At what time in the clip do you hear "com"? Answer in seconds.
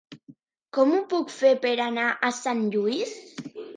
0.77-0.93